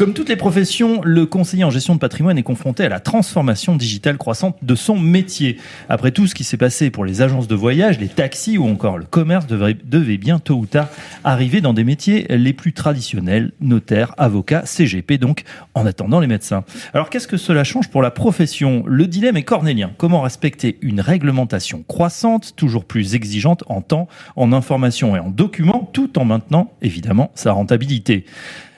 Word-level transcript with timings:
Comme 0.00 0.14
toutes 0.14 0.30
les 0.30 0.36
professions, 0.36 1.02
le 1.04 1.26
conseiller 1.26 1.62
en 1.62 1.68
gestion 1.68 1.94
de 1.94 2.00
patrimoine 2.00 2.38
est 2.38 2.42
confronté 2.42 2.84
à 2.84 2.88
la 2.88 3.00
transformation 3.00 3.76
digitale 3.76 4.16
croissante 4.16 4.56
de 4.62 4.74
son 4.74 4.98
métier. 4.98 5.58
Après 5.90 6.10
tout 6.10 6.26
ce 6.26 6.34
qui 6.34 6.42
s'est 6.42 6.56
passé 6.56 6.88
pour 6.88 7.04
les 7.04 7.20
agences 7.20 7.48
de 7.48 7.54
voyage, 7.54 8.00
les 8.00 8.08
taxis 8.08 8.56
ou 8.56 8.66
encore 8.66 8.96
le 8.96 9.04
commerce 9.04 9.46
devait, 9.46 9.76
devait 9.84 10.16
bien 10.16 10.38
tôt 10.38 10.54
ou 10.54 10.64
tard 10.64 10.88
arriver 11.22 11.60
dans 11.60 11.74
des 11.74 11.84
métiers 11.84 12.24
les 12.30 12.54
plus 12.54 12.72
traditionnels, 12.72 13.52
notaires, 13.60 14.14
avocats, 14.16 14.64
CGP 14.64 15.18
donc, 15.18 15.42
en 15.74 15.84
attendant 15.84 16.18
les 16.18 16.26
médecins. 16.26 16.64
Alors 16.94 17.10
qu'est-ce 17.10 17.28
que 17.28 17.36
cela 17.36 17.62
change 17.62 17.90
pour 17.90 18.00
la 18.00 18.10
profession? 18.10 18.84
Le 18.86 19.06
dilemme 19.06 19.36
est 19.36 19.42
cornélien. 19.42 19.90
Comment 19.98 20.22
respecter 20.22 20.78
une 20.80 21.02
réglementation 21.02 21.84
croissante, 21.86 22.54
toujours 22.56 22.86
plus 22.86 23.14
exigeante 23.14 23.64
en 23.66 23.82
temps, 23.82 24.08
en 24.36 24.54
information 24.54 25.14
et 25.14 25.18
en 25.18 25.28
documents, 25.28 25.90
tout 25.92 26.18
en 26.18 26.24
maintenant 26.24 26.72
évidemment 26.80 27.30
sa 27.34 27.52
rentabilité? 27.52 28.24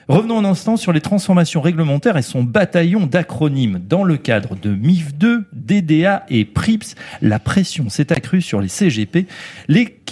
Revenons 0.09 0.39
un 0.39 0.45
instant 0.45 0.75
sur 0.75 0.91
les 0.91 0.99
transformations 0.99 1.61
réglementaires 1.61 2.17
et 2.17 2.21
son 2.21 2.43
bataillon 2.43 3.05
d'acronymes. 3.05 3.79
Dans 3.87 4.03
le 4.03 4.17
cadre 4.17 4.55
de 4.55 4.75
MIF2, 4.75 5.43
DDA 5.53 6.25
et 6.29 6.43
PRIPS, 6.43 6.95
la 7.21 7.39
pression 7.39 7.89
s'est 7.89 8.11
accrue 8.11 8.41
sur 8.41 8.59
les 8.59 8.67
CGP, 8.67 9.27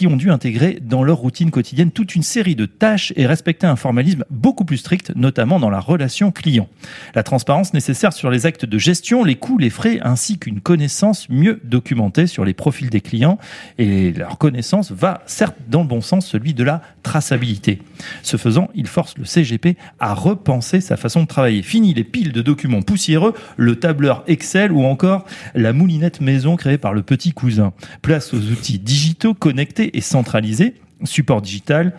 ont 0.08 0.16
dû 0.16 0.32
intégrer 0.32 0.80
dans 0.82 1.04
leur 1.04 1.18
routine 1.18 1.52
quotidienne 1.52 1.92
toute 1.92 2.16
une 2.16 2.24
série 2.24 2.56
de 2.56 2.66
tâches 2.66 3.14
et 3.16 3.26
respecter 3.26 3.68
un 3.68 3.76
formalisme 3.76 4.26
beaucoup 4.30 4.66
plus 4.66 4.78
strict, 4.78 5.14
notamment 5.16 5.60
dans 5.60 5.70
la 5.70 5.80
relation 5.80 6.32
client. 6.32 6.68
La 7.16 7.24
transparence 7.24 7.74
nécessaire 7.74 8.14
sur 8.14 8.30
les 8.30 8.46
actes 8.46 8.66
de 8.66 8.78
gestion, 8.78 9.24
les 9.24 9.36
coûts, 9.36 9.58
les 9.58 9.70
frais, 9.70 10.00
ainsi 10.04 10.38
qu'une 10.38 10.62
connaissance 10.62 11.30
mieux 11.30 11.60
documentée 11.64 12.28
sur 12.28 12.46
les 12.46 12.54
profils 12.54 12.90
des 12.90 13.02
clients. 13.02 13.38
Et 13.78 14.12
leur 14.12 14.38
connaissance 14.38 14.92
va 14.92 15.22
certes 15.26 15.58
dans 15.68 15.82
le 15.82 15.88
bon 15.88 16.02
sens, 16.02 16.26
celui 16.28 16.54
de 16.54 16.64
la 16.64 16.82
traçabilité. 17.04 17.82
Ce 18.24 18.38
faisant, 18.38 18.70
il 18.76 18.88
force 18.88 19.18
le 19.18 19.26
CGP 19.26 19.78
à 20.00 20.14
repenser 20.14 20.82
sa 20.82 20.98
façon 20.98 21.22
de 21.22 21.28
travailler. 21.28 21.62
Fini 21.62 21.94
les 21.94 22.04
piles 22.04 22.32
de 22.32 22.42
documents 22.42 22.82
poussiéreux, 22.82 23.34
le 23.58 23.76
tableur 23.76 24.24
Excel 24.28 24.72
ou 24.72 24.84
encore 24.84 25.26
la 25.56 25.74
moulinette 25.74 26.22
maison 26.22 26.56
créée 26.56 26.78
par 26.78 26.94
le 26.94 27.02
petit 27.02 27.32
cousin. 27.32 27.74
Place 28.02 28.34
aux 28.34 28.40
outils 28.52 28.80
digitaux 28.80 29.34
connectés 29.34 29.91
et 29.94 30.02
centralisés, 30.02 30.76
support 31.04 31.42
digital, 31.42 31.94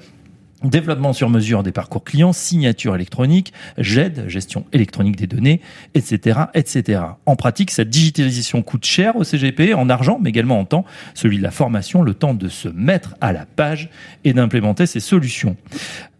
Développement 0.65 1.13
sur 1.13 1.29
mesure 1.29 1.65
des 1.65 1.73
parcours 1.73 2.05
clients, 2.05 2.33
signature 2.33 2.95
électronique, 2.95 3.53
GED, 3.79 4.29
gestion 4.29 4.65
électronique 4.73 5.17
des 5.17 5.27
données, 5.27 5.61
etc., 5.95 6.39
etc. 6.55 7.01
En 7.27 7.35
pratique, 7.35 7.73
cette 7.73 7.91
digitalisation 7.91 8.63
coûte 8.63 8.85
cher 8.85 9.17
au 9.17 9.25
CGP 9.25 9.75
en 9.75 9.89
argent, 9.91 10.21
mais 10.23 10.31
également 10.31 10.61
en 10.61 10.65
temps, 10.65 10.85
celui 11.15 11.39
de 11.39 11.43
la 11.43 11.51
formation, 11.51 12.03
le 12.03 12.15
temps 12.15 12.35
de 12.35 12.49
se 12.49 12.69
mettre 12.69 13.17
à 13.21 13.33
la 13.33 13.45
page 13.45 13.91
et 14.23 14.33
d'implémenter 14.33 14.87
ces 14.87 15.01
solutions. 15.01 15.57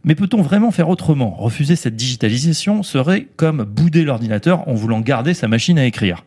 Mais 0.03 0.17
peut-on 0.17 0.43
vraiment 0.43 0.73
faire 0.73 0.89
autrement? 0.89 1.31
Refuser 1.37 1.77
cette 1.77 1.95
digitalisation 1.95 2.83
serait 2.83 3.29
comme 3.37 3.63
bouder 3.63 4.03
l'ordinateur 4.03 4.67
en 4.69 4.75
voulant 4.75 5.01
garder 5.01 5.35
sa 5.35 5.47
machine 5.47 5.79
à 5.79 5.87
écrire. 5.87 6.25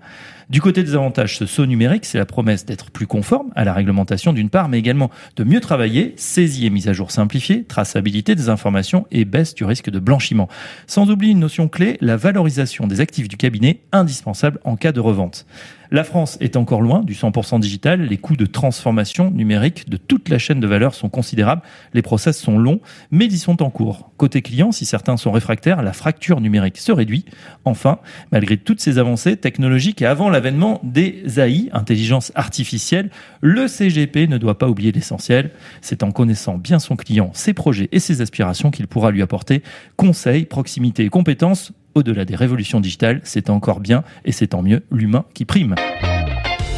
Du 0.49 0.61
côté 0.61 0.83
des 0.83 0.93
avantages, 0.93 1.37
ce 1.37 1.47
saut 1.47 1.65
numérique, 1.65 2.05
c'est 2.05 2.19
la 2.19 2.25
promesse 2.25 2.65
d'être 2.65 2.91
plus 2.91 3.07
conforme 3.07 3.49
à 3.55 3.63
la 3.63 3.73
réglementation 3.73 4.31
d'une 4.31 4.51
part, 4.51 4.69
mais 4.69 4.77
également 4.77 5.09
de 5.37 5.43
mieux 5.43 5.59
travailler, 5.59 6.13
saisie 6.17 6.67
et 6.67 6.69
mise 6.69 6.87
à 6.87 6.93
jour 6.93 7.09
simplifiée, 7.09 7.63
traçabilité 7.63 8.35
des 8.35 8.49
informations 8.49 9.07
et 9.09 9.25
baisse 9.25 9.55
du 9.55 9.65
risque 9.65 9.89
de 9.89 9.97
blanchiment. 9.97 10.47
Sans 10.85 11.09
oublier 11.09 11.31
une 11.31 11.39
notion 11.39 11.67
clé, 11.67 11.97
la 11.99 12.15
valorisation 12.15 12.85
des 12.85 13.01
actifs 13.01 13.27
du 13.27 13.37
cabinet, 13.37 13.81
indispensable 13.91 14.59
en 14.65 14.75
cas 14.75 14.91
de 14.91 14.99
revente. 14.99 15.47
La 15.91 16.03
France 16.03 16.37
est 16.41 16.55
encore 16.55 16.81
loin 16.81 17.01
du 17.01 17.13
100% 17.13 17.59
digital. 17.59 18.01
Les 18.01 18.17
coûts 18.17 18.35
de 18.35 18.45
transformation 18.45 19.29
numérique 19.31 19.89
de 19.89 19.97
toute 19.97 20.29
la 20.29 20.39
chaîne 20.39 20.59
de 20.59 20.67
valeur 20.67 20.95
sont 20.95 21.09
considérables. 21.09 21.61
Les 21.93 22.01
process 22.01 22.37
sont 22.39 22.57
longs, 22.57 22.81
mais 23.11 23.25
ils 23.25 23.37
sont 23.37 23.61
en 23.61 23.69
cours. 23.69 24.11
Côté 24.17 24.41
client, 24.41 24.71
si 24.71 24.85
certains 24.85 25.17
sont 25.17 25.31
réfractaires, 25.31 25.83
la 25.83 25.93
fracture 25.93 26.41
numérique 26.41 26.77
se 26.77 26.91
réduit. 26.91 27.25
Enfin, 27.65 27.99
malgré 28.31 28.57
toutes 28.57 28.81
ces 28.81 28.97
avancées 28.97 29.37
technologiques 29.37 30.01
et 30.01 30.05
avant 30.05 30.29
l'avènement 30.35 30.81
des 30.83 31.39
AI, 31.39 31.69
intelligence 31.71 32.33
artificielle, 32.35 33.09
le 33.39 33.69
CGP 33.69 34.27
ne 34.27 34.37
doit 34.37 34.57
pas 34.57 34.67
oublier 34.67 34.91
l'essentiel. 34.91 35.51
C'est 35.79 36.03
en 36.03 36.11
connaissant 36.11 36.57
bien 36.57 36.79
son 36.79 36.97
client, 36.97 37.31
ses 37.33 37.53
projets 37.53 37.87
et 37.93 37.99
ses 37.99 38.21
aspirations 38.21 38.69
qu'il 38.69 38.87
pourra 38.87 39.11
lui 39.11 39.21
apporter 39.21 39.63
conseils, 39.95 40.45
proximité 40.45 41.05
et 41.05 41.09
compétences 41.09 41.71
au-delà 41.95 42.25
des 42.25 42.35
révolutions 42.35 42.81
digitales, 42.81 43.21
c'est 43.23 43.49
encore 43.49 43.79
bien, 43.79 44.03
et 44.25 44.33
c'est 44.33 44.47
tant 44.47 44.61
mieux, 44.61 44.83
l'humain 44.91 45.23
qui 45.33 45.45
prime. 45.45 45.75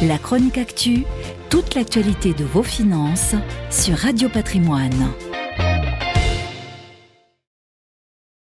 La 0.02 0.18
chronique 0.18 0.58
actu, 0.58 1.02
toute 1.50 1.74
l'actualité 1.74 2.32
de 2.34 2.44
vos 2.44 2.62
finances 2.62 3.34
sur 3.70 3.96
Radio 3.96 4.28
Patrimoine. 4.28 5.08